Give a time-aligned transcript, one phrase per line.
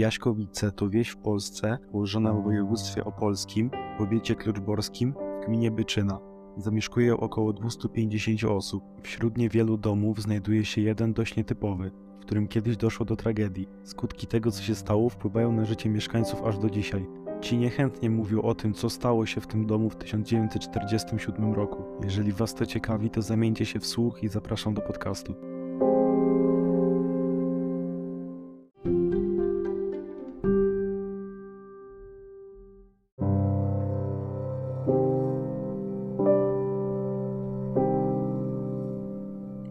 [0.00, 6.18] Jaśkowice to wieś w Polsce położona w województwie opolskim, w powiecie kluczborskim, w gminie Byczyna.
[6.56, 8.84] Zamieszkuje około 250 osób.
[9.02, 11.90] Wśród niewielu domów znajduje się jeden dość nietypowy,
[12.20, 13.68] w którym kiedyś doszło do tragedii.
[13.84, 17.06] Skutki tego, co się stało, wpływają na życie mieszkańców aż do dzisiaj.
[17.40, 21.84] Ci niechętnie mówią o tym, co stało się w tym domu w 1947 roku.
[22.04, 25.49] Jeżeli Was to ciekawi, to zamieńcie się w słuch i zapraszam do podcastu.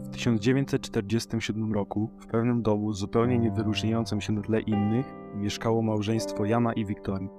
[0.04, 5.06] W 1947 roku w pewnym domu zupełnie niewyróżniającym się na tle innych
[5.36, 7.30] mieszkało małżeństwo Jana i Wiktorii.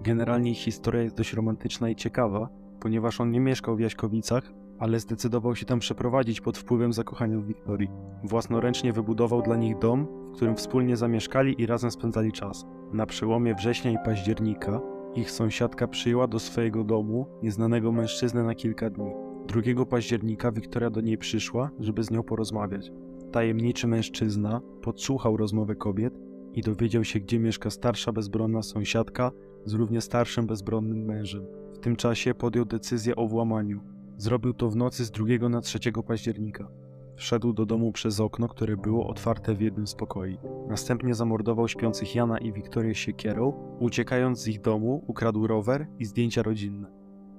[0.00, 2.48] Generalnie ich historia jest dość romantyczna i ciekawa,
[2.80, 7.46] ponieważ on nie mieszkał w Jaśkowicach, ale zdecydował się tam przeprowadzić pod wpływem zakochania w
[7.46, 7.90] Wiktorii.
[8.24, 12.66] Własnoręcznie wybudował dla nich dom, w którym wspólnie zamieszkali i razem spędzali czas.
[12.92, 14.80] Na przełomie września i października
[15.18, 19.10] ich sąsiadka przyjęła do swojego domu nieznanego mężczyznę na kilka dni.
[19.74, 22.92] 2 października Wiktoria do niej przyszła, żeby z nią porozmawiać.
[23.32, 26.14] Tajemniczy mężczyzna podsłuchał rozmowę kobiet
[26.54, 29.30] i dowiedział się, gdzie mieszka starsza bezbronna sąsiadka
[29.64, 31.46] z równie starszym bezbronnym mężem.
[31.74, 33.80] W tym czasie podjął decyzję o włamaniu.
[34.16, 36.68] Zrobił to w nocy z 2 na 3 października.
[37.18, 40.38] Wszedł do domu przez okno, które było otwarte w jednym z pokoi.
[40.68, 43.52] Następnie zamordował śpiących Jana i Wiktorię siekierą.
[43.80, 46.88] Uciekając z ich domu, ukradł rower i zdjęcia rodzinne.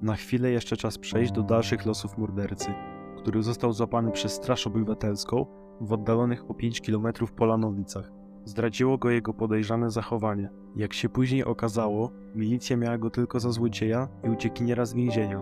[0.02, 2.74] Na chwilę jeszcze czas przejść do dalszych losów mordercy,
[3.18, 5.46] który został złapany przez Straż Obywatelską
[5.82, 8.12] w oddalonych o 5 km Polanowicach.
[8.46, 10.50] Zdradziło go jego podejrzane zachowanie.
[10.76, 15.42] Jak się później okazało, milicja miała go tylko za złodzieja i uciekiniera z więzienia,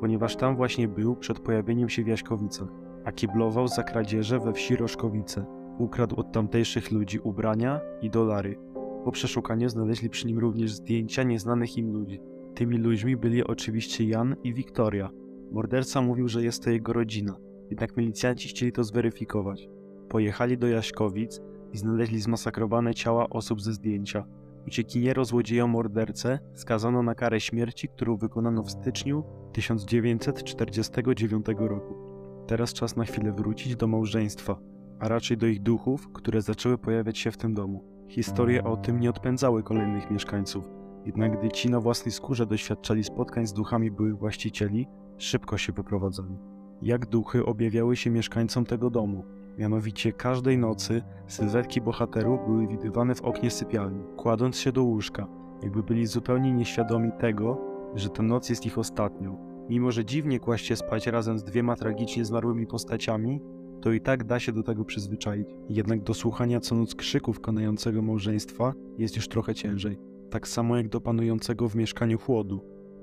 [0.00, 4.76] ponieważ tam właśnie był przed pojawieniem się w Jaśkowicach, a kiblował za kradzieże we wsi
[4.76, 5.44] Roszkowice.
[5.78, 8.58] Ukradł od tamtejszych ludzi ubrania i dolary.
[9.04, 12.20] Po przeszukaniu znaleźli przy nim również zdjęcia nieznanych im ludzi.
[12.54, 15.10] Tymi ludźmi byli oczywiście Jan i Wiktoria.
[15.52, 17.36] Morderca mówił, że jest to jego rodzina,
[17.70, 19.68] jednak milicjanci chcieli to zweryfikować.
[20.08, 21.40] Pojechali do Jaśkowic
[21.72, 24.24] i znaleźli zmasakrowane ciała osób ze zdjęcia.
[24.66, 32.05] Uciekiniero złodzieją mordercę skazano na karę śmierci, którą wykonano w styczniu 1949 roku.
[32.46, 34.56] Teraz czas na chwilę wrócić do małżeństwa,
[35.00, 37.84] a raczej do ich duchów, które zaczęły pojawiać się w tym domu.
[38.08, 40.70] Historie o tym nie odpędzały kolejnych mieszkańców,
[41.06, 44.86] jednak gdy ci na własnej skórze doświadczali spotkań z duchami byłych właścicieli,
[45.18, 46.38] szybko się wyprowadzali.
[46.82, 49.24] Jak duchy objawiały się mieszkańcom tego domu?
[49.58, 55.26] Mianowicie każdej nocy sylwetki bohaterów były widywane w oknie sypialni, kładąc się do łóżka,
[55.62, 57.60] jakby byli zupełnie nieświadomi tego,
[57.94, 59.45] że ta noc jest ich ostatnią.
[59.68, 63.40] Mimo, że dziwnie kłaść się spać razem z dwiema tragicznie zmarłymi postaciami,
[63.80, 65.48] to i tak da się do tego przyzwyczaić.
[65.68, 69.98] Jednak do słuchania co noc krzyków konającego małżeństwa jest już trochę ciężej.
[70.30, 72.60] Tak samo jak do panującego w mieszkaniu chłodu.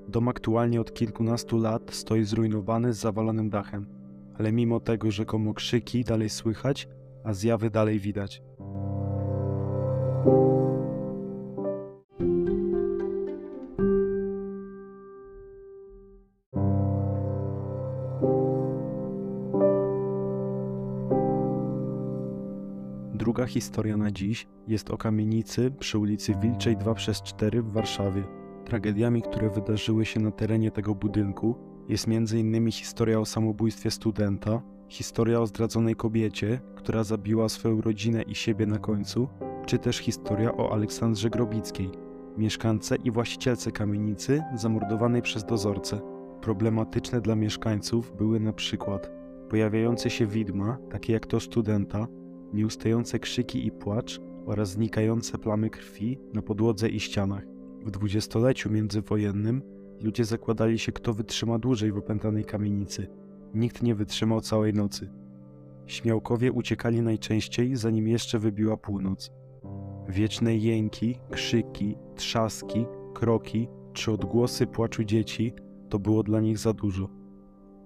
[0.08, 3.86] Dom aktualnie od kilkunastu lat stoi zrujnowany z zawalonym dachem,
[4.38, 6.88] ale mimo tego rzekomo krzyki dalej słychać,
[7.24, 8.42] a zjawy dalej widać.
[23.44, 28.24] Druga historia na dziś jest o kamienicy przy ulicy Wilczej 2 przez 4 w Warszawie.
[28.64, 31.54] Tragediami, które wydarzyły się na terenie tego budynku,
[31.88, 32.70] jest m.in.
[32.70, 38.78] historia o samobójstwie studenta, historia o zdradzonej kobiecie, która zabiła swoją rodzinę i siebie na
[38.78, 39.28] końcu,
[39.66, 41.90] czy też historia o Aleksandrze Grobickiej,
[42.36, 46.00] mieszkance i właścicielce kamienicy zamordowanej przez dozorcę.
[46.40, 49.10] Problematyczne dla mieszkańców były na przykład
[49.50, 52.06] pojawiające się widma, takie jak to studenta,
[52.54, 57.44] nieustające krzyki i płacz oraz znikające plamy krwi na podłodze i ścianach.
[57.84, 59.62] W dwudziestoleciu międzywojennym
[60.00, 63.08] ludzie zakładali się, kto wytrzyma dłużej w opętanej kamienicy.
[63.54, 65.10] Nikt nie wytrzymał całej nocy.
[65.86, 69.30] Śmiałkowie uciekali najczęściej, zanim jeszcze wybiła północ.
[70.08, 75.52] Wieczne jęki, krzyki, trzaski, kroki czy odgłosy płaczu dzieci
[75.88, 77.08] to było dla nich za dużo.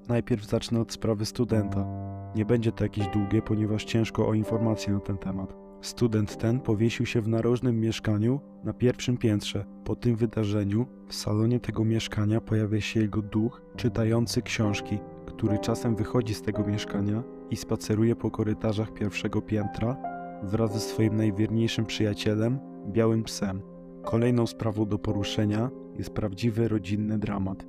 [0.09, 2.08] Najpierw zacznę od sprawy studenta.
[2.35, 5.55] Nie będzie to jakieś długie, ponieważ ciężko o informacje na ten temat.
[5.81, 9.65] Student ten powiesił się w narożnym mieszkaniu na pierwszym piętrze.
[9.85, 15.97] Po tym wydarzeniu w salonie tego mieszkania pojawia się jego duch czytający książki, który czasem
[15.97, 19.97] wychodzi z tego mieszkania i spaceruje po korytarzach pierwszego piętra
[20.43, 23.63] wraz ze swoim najwierniejszym przyjacielem, białym psem.
[24.05, 27.67] Kolejną sprawą do poruszenia jest prawdziwy rodzinny dramat,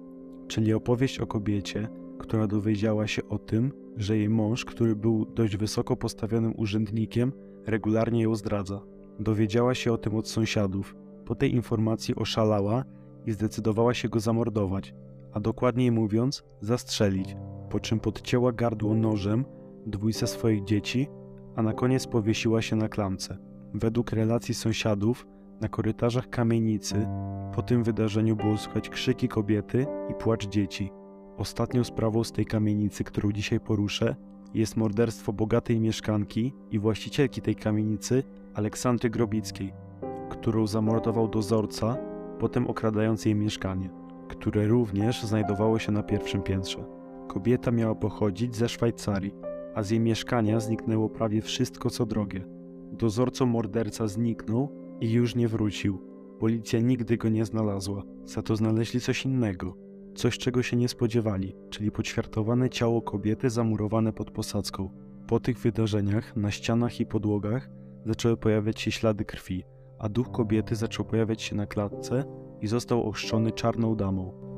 [0.47, 1.89] czyli opowieść o kobiecie,
[2.19, 7.31] która dowiedziała się o tym, że jej mąż, który był dość wysoko postawionym urzędnikiem,
[7.65, 8.81] regularnie ją zdradza.
[9.19, 10.95] Dowiedziała się o tym od sąsiadów.
[11.25, 12.83] Po tej informacji oszalała
[13.25, 14.93] i zdecydowała się go zamordować,
[15.33, 17.35] a dokładniej mówiąc, zastrzelić,
[17.69, 19.45] po czym podcięła gardło nożem
[19.85, 21.07] dwójce swoich dzieci,
[21.55, 23.37] a na koniec powiesiła się na klamce.
[23.73, 25.27] Według relacji sąsiadów,
[25.61, 27.07] na korytarzach kamienicy
[27.55, 30.91] po tym wydarzeniu było słychać krzyki kobiety i płacz dzieci.
[31.39, 34.15] Ostatnią sprawą z tej kamienicy, którą dzisiaj poruszę,
[34.53, 39.73] jest morderstwo bogatej mieszkanki i właścicielki tej kamienicy, Aleksandry Grobickiej,
[40.29, 41.97] którą zamordował dozorca,
[42.39, 43.89] potem okradając jej mieszkanie,
[44.27, 46.85] które również znajdowało się na pierwszym piętrze.
[47.27, 49.33] Kobieta miała pochodzić ze Szwajcarii,
[49.75, 52.45] a z jej mieszkania zniknęło prawie wszystko co drogie.
[52.91, 54.69] Dozorcą morderca zniknął
[55.01, 55.99] i już nie wrócił.
[56.39, 59.88] Policja nigdy go nie znalazła, za to znaleźli coś innego.
[60.15, 64.89] Coś, czego się nie spodziewali, czyli poćwiartowane ciało kobiety zamurowane pod posadzką.
[65.27, 67.69] Po tych wydarzeniach na ścianach i podłogach
[68.05, 69.63] zaczęły pojawiać się ślady krwi,
[69.99, 72.23] a duch kobiety zaczął pojawiać się na klatce
[72.61, 74.49] i został ochrzczony czarną damą.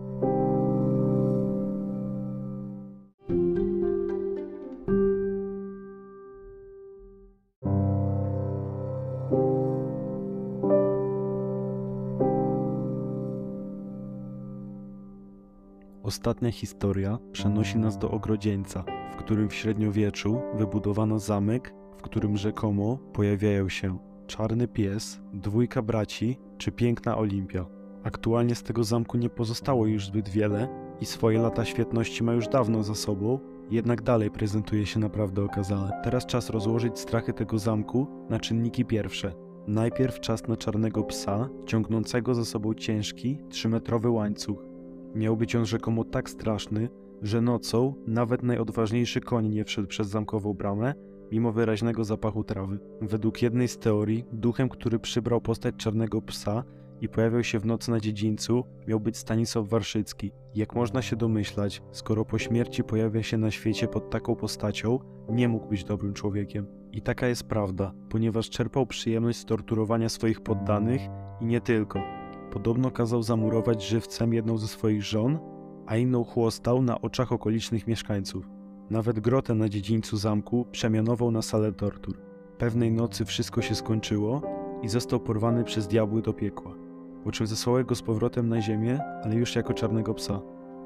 [16.12, 22.98] Ostatnia historia przenosi nas do Ogrodzieńca, w którym w średniowieczu wybudowano zamek, w którym rzekomo
[23.14, 23.98] pojawiają się
[24.28, 27.66] czarny pies, dwójka braci czy piękna Olimpia.
[28.04, 30.68] Aktualnie z tego zamku nie pozostało już zbyt wiele
[31.02, 36.02] i swoje lata świetności ma już dawno za sobą, jednak dalej prezentuje się naprawdę okazale.
[36.04, 39.34] Teraz czas rozłożyć strachy tego zamku na czynniki pierwsze.
[39.68, 44.71] Najpierw czas na czarnego psa, ciągnącego za sobą ciężki, trzymetrowy łańcuch.
[45.16, 46.90] Miał być on rzekomo tak straszny,
[47.22, 50.94] że nocą nawet najodważniejszy koń nie wszedł przez zamkową bramę,
[51.32, 52.80] mimo wyraźnego zapachu trawy.
[53.02, 56.64] Według jednej z teorii, duchem, który przybrał postać czarnego psa
[57.02, 60.32] i pojawiał się w nocy na dziedzińcu, miał być Stanisław Warszycki.
[60.56, 65.00] Jak można się domyślać, skoro po śmierci pojawia się na świecie pod taką postacią,
[65.30, 66.68] nie mógł być dobrym człowiekiem.
[66.92, 71.02] I taka jest prawda, ponieważ czerpał przyjemność z torturowania swoich poddanych
[71.42, 72.21] i nie tylko.
[72.52, 75.40] Podobno kazał zamurować żywcem jedną ze swoich żon,
[75.86, 78.50] a inną chłostał na oczach okolicznych mieszkańców.
[78.90, 82.18] Nawet grotę na dziedzińcu zamku przemianował na salę tortur.
[82.58, 84.42] Pewnej nocy wszystko się skończyło
[84.82, 86.76] i został porwany przez diabły do piekła.
[87.24, 90.42] Po czym zesłały go z powrotem na ziemię, ale już jako czarnego psa.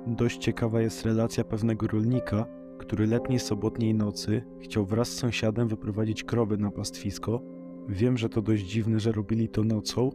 [0.07, 2.45] Dość ciekawa jest relacja pewnego rolnika,
[2.77, 7.41] który letniej sobotniej nocy chciał wraz z sąsiadem wyprowadzić krowy na pastwisko.
[7.89, 10.09] Wiem, że to dość dziwne, że robili to nocą,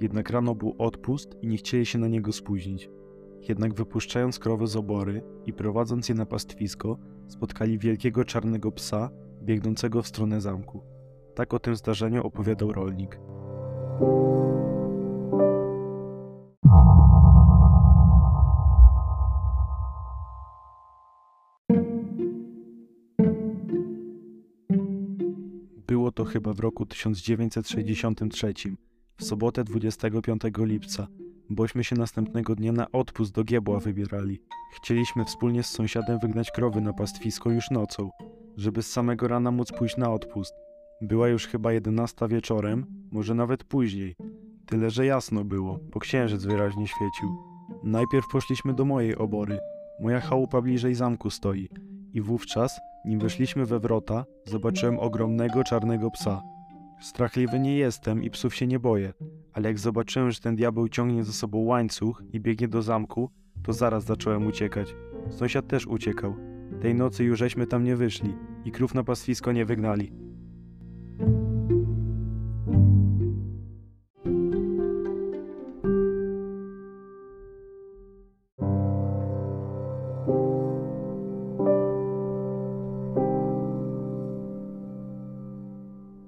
[0.00, 2.90] jednak rano był odpust i nie chcieli się na niego spóźnić.
[3.48, 6.98] Jednak wypuszczając krowy z obory i prowadząc je na pastwisko,
[7.28, 9.10] spotkali wielkiego czarnego psa
[9.42, 10.82] biegnącego w stronę zamku.
[11.34, 13.20] Tak o tym zdarzeniu opowiadał rolnik.
[25.86, 28.54] Było to chyba w roku 1963
[29.16, 31.06] w sobotę 25 lipca,
[31.50, 34.40] bośmy się następnego dnia na odpust do Giebła wybierali.
[34.76, 38.10] Chcieliśmy wspólnie z sąsiadem wygnać krowy na pastwisko już nocą,
[38.56, 40.54] żeby z samego rana móc pójść na odpust.
[41.00, 44.16] Była już chyba 11 wieczorem, może nawet później.
[44.66, 47.28] Tyle, że jasno było, bo księżyc wyraźnie świecił.
[47.82, 49.58] Najpierw poszliśmy do mojej obory.
[50.00, 51.68] Moja chałupa bliżej zamku stoi.
[52.12, 56.42] I wówczas, nim weszliśmy we wrota, zobaczyłem ogromnego czarnego psa.
[57.00, 59.12] Strachliwy nie jestem i psów się nie boję,
[59.52, 63.30] ale jak zobaczyłem, że ten diabeł ciągnie za sobą łańcuch i biegnie do zamku,
[63.62, 64.94] to zaraz zacząłem uciekać.
[65.30, 66.36] Sąsiad też uciekał.
[66.80, 68.34] Tej nocy już żeśmy tam nie wyszli
[68.64, 70.23] i krów na pastwisko nie wygnali.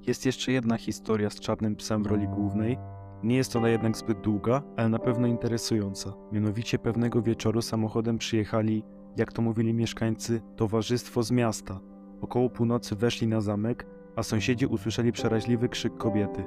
[0.06, 2.78] Jest jeszcze jedna historia z czarnym psem w roli głównej.
[3.22, 6.12] Nie jest ona jednak zbyt długa, ale na pewno interesująca.
[6.32, 8.82] Mianowicie pewnego wieczoru samochodem przyjechali,
[9.16, 11.80] jak to mówili mieszkańcy, towarzystwo z miasta.
[12.20, 13.86] Około północy weszli na zamek,
[14.16, 16.44] a sąsiedzi usłyszeli przeraźliwy krzyk kobiety.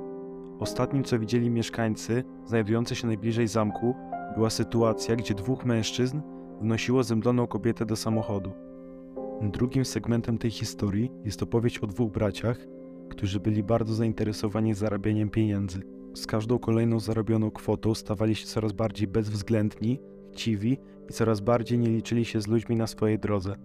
[0.60, 3.96] Ostatnim, co widzieli mieszkańcy, znajdujący się najbliżej zamku,
[4.36, 6.22] była sytuacja, gdzie dwóch mężczyzn
[6.62, 8.52] wnosiło zemdloną kobietę do samochodu.
[9.42, 12.58] Drugim segmentem tej historii jest opowieść o dwóch braciach,
[13.10, 15.82] którzy byli bardzo zainteresowani zarabianiem pieniędzy.
[16.14, 20.00] Z każdą kolejną zarobioną kwotą stawali się coraz bardziej bezwzględni,
[20.34, 20.78] chciwi
[21.10, 23.56] i coraz bardziej nie liczyli się z ludźmi na swojej drodze.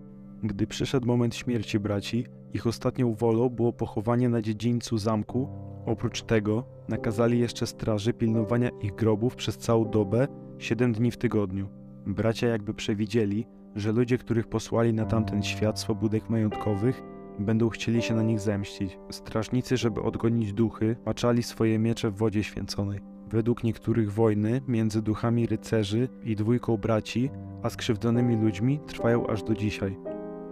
[0.43, 5.49] Gdy przyszedł moment śmierci braci, ich ostatnią wolą było pochowanie na dziedzińcu zamku.
[5.87, 11.69] Oprócz tego nakazali jeszcze straży pilnowania ich grobów przez całą dobę, 7 dni w tygodniu.
[12.07, 17.03] Bracia jakby przewidzieli, że ludzie, których posłali na tamten świat swobódek majątkowych,
[17.39, 18.99] będą chcieli się na nich zemścić.
[19.11, 23.01] Strażnicy, żeby odgonić duchy, maczali swoje miecze w wodzie święconej.
[23.31, 27.31] Według niektórych wojny między duchami rycerzy i dwójką braci,
[27.63, 29.97] a skrzywdzonymi ludźmi trwają aż do dzisiaj.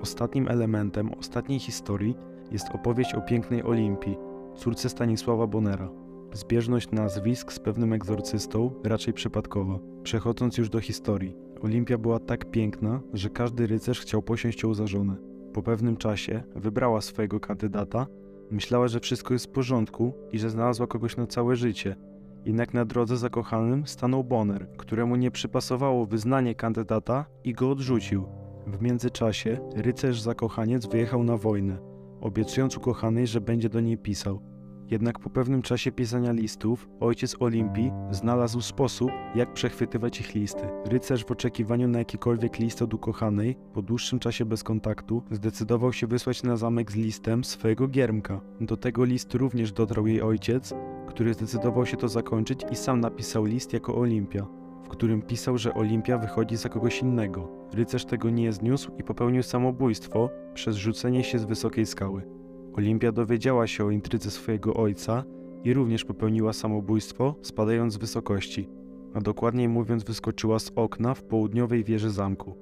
[0.01, 2.17] Ostatnim elementem ostatniej historii
[2.51, 4.17] jest opowieść o pięknej Olimpii,
[4.57, 5.89] córce Stanisława Bonera.
[6.33, 9.79] Zbieżność nazwisk z pewnym egzorcystą raczej przypadkowa.
[10.03, 14.87] Przechodząc już do historii, Olimpia była tak piękna, że każdy rycerz chciał posiąść ją za
[14.87, 15.32] żonę.
[15.53, 18.07] Po pewnym czasie wybrała swojego kandydata,
[18.51, 21.97] myślała, że wszystko jest w porządku i że znalazła kogoś na całe życie.
[22.45, 28.25] Jednak na drodze zakochanym stanął Bonner, któremu nie przypasowało wyznanie kandydata i go odrzucił.
[28.67, 31.79] W międzyczasie rycerz zakochaniec wyjechał na wojnę,
[32.21, 34.52] obiecując ukochanej, że będzie do niej pisał.
[34.93, 40.69] Jednak po pewnym czasie pisania listów, ojciec Olimpii znalazł sposób, jak przechwytywać ich listy.
[40.85, 46.07] Rycerz w oczekiwaniu na jakikolwiek list od ukochanej, po dłuższym czasie bez kontaktu, zdecydował się
[46.07, 48.41] wysłać na zamek z listem swojego giermka.
[48.61, 50.75] Do tego listu również dotarł jej ojciec,
[51.09, 54.47] który zdecydował się to zakończyć i sam napisał list jako Olimpia,
[54.85, 57.49] w którym pisał, że Olimpia wychodzi za kogoś innego.
[57.75, 62.42] Rycerz tego nie zniósł i popełnił samobójstwo przez rzucenie się z wysokiej skały.
[62.73, 65.25] Olimpia dowiedziała się o intrydze swojego ojca
[65.65, 68.69] i również popełniła samobójstwo, spadając z wysokości,
[69.15, 72.57] a dokładniej mówiąc wyskoczyła z okna w południowej wieży zamku.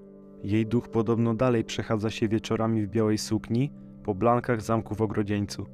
[0.45, 3.71] Jej duch podobno dalej przechadza się wieczorami w białej sukni
[4.05, 5.67] po blankach zamku w Ogrodzieńcu.